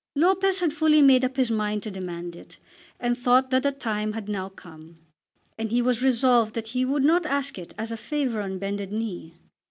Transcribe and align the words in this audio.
Lopez 0.15 0.61
had 0.61 0.73
fully 0.73 0.99
made 0.99 1.23
up 1.23 1.37
his 1.37 1.51
mind 1.51 1.83
to 1.83 1.91
demand 1.91 2.35
it, 2.35 2.57
and 2.99 3.15
thought 3.15 3.51
that 3.51 3.61
the 3.61 3.71
time 3.71 4.13
had 4.13 4.27
now 4.27 4.49
come. 4.49 4.95
And 5.59 5.69
he 5.69 5.83
was 5.83 6.01
resolved 6.01 6.55
that 6.55 6.69
he 6.69 6.83
would 6.83 7.03
not 7.03 7.27
ask 7.27 7.59
it 7.59 7.75
as 7.77 7.91
a 7.91 7.97
favour 7.97 8.41
on 8.41 8.57
bended 8.57 8.91
knee. 8.91 9.35